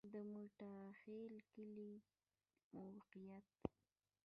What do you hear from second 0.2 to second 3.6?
موټاخیل کلی موقعیت